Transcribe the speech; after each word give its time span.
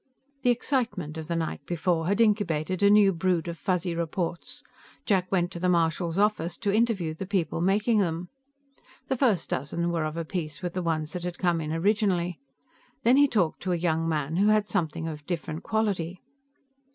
The 0.41 0.49
excitement 0.49 1.15
of 1.19 1.27
the 1.27 1.35
night 1.35 1.61
before 1.67 2.07
had 2.07 2.19
incubated 2.19 2.81
a 2.81 2.89
new 2.89 3.13
brood 3.13 3.47
of 3.47 3.59
Fuzzy 3.59 3.93
reports; 3.93 4.63
Jack 5.05 5.31
went 5.31 5.51
to 5.51 5.59
the 5.59 5.69
marshal's 5.69 6.17
office 6.17 6.57
to 6.57 6.73
interview 6.73 7.13
the 7.13 7.27
people 7.27 7.61
making 7.61 7.99
them. 7.99 8.29
The 9.09 9.17
first 9.17 9.51
dozen 9.51 9.91
were 9.91 10.05
of 10.05 10.17
a 10.17 10.25
piece 10.25 10.63
with 10.63 10.73
the 10.73 10.81
ones 10.81 11.13
that 11.13 11.21
had 11.23 11.37
come 11.37 11.61
in 11.61 11.71
originally. 11.71 12.39
Then 13.03 13.17
he 13.17 13.27
talked 13.27 13.61
to 13.61 13.73
a 13.73 13.77
young 13.77 14.09
man 14.09 14.37
who 14.37 14.47
had 14.47 14.67
something 14.67 15.07
of 15.07 15.27
different 15.27 15.61
quality. 15.61 16.19